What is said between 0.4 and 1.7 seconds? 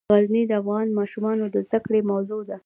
د افغان ماشومانو د